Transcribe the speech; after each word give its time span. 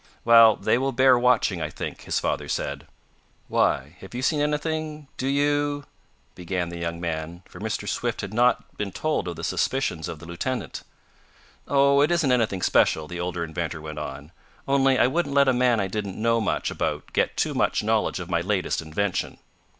"Well, 0.25 0.55
they 0.55 0.79
will 0.79 0.93
bear 0.93 1.19
watching 1.19 1.61
I 1.61 1.69
think," 1.69 2.05
his 2.05 2.19
father 2.19 2.47
said. 2.47 2.87
"Why, 3.47 3.97
have 3.99 4.15
you 4.15 4.23
seen 4.23 4.41
anything 4.41 5.07
do 5.15 5.27
you" 5.27 5.83
began 6.33 6.69
the 6.69 6.79
young 6.79 6.99
man, 6.99 7.43
for 7.47 7.59
Mr. 7.59 7.87
Swift 7.87 8.21
had 8.21 8.33
not 8.33 8.75
been 8.77 8.91
told 8.91 9.27
of 9.27 9.35
the 9.35 9.43
suspicions 9.43 10.07
of 10.07 10.17
the 10.17 10.25
lieutenant. 10.25 10.81
"Oh, 11.67 12.01
it 12.01 12.09
isn't 12.09 12.31
anything 12.31 12.63
special," 12.63 13.07
the 13.07 13.19
older 13.19 13.43
inventor 13.43 13.79
went 13.79 13.99
on. 13.99 14.31
"Only 14.67 14.97
I 14.97 15.05
wouldn't 15.05 15.35
let 15.35 15.47
a 15.47 15.53
man 15.53 15.79
I 15.79 15.85
didn't 15.85 16.19
know 16.19 16.41
much 16.41 16.71
about 16.71 17.13
get 17.13 17.37
too 17.37 17.53
much 17.53 17.83
knowledge 17.83 18.19
of 18.19 18.27
my 18.27 18.41
latest 18.41 18.81
invention." 18.81 19.37